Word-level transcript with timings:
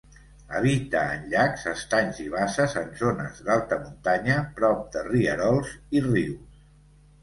Habita 0.59 1.03
en 1.17 1.27
llacs, 1.33 1.65
estanys 1.73 2.23
i 2.25 2.27
basses 2.37 2.75
en 2.83 2.91
zones 3.03 3.45
d'alta 3.51 3.81
muntanya, 3.85 4.41
prop 4.59 4.85
de 4.99 5.09
rierols 5.15 5.75
i 6.01 6.07
rius. 6.13 6.63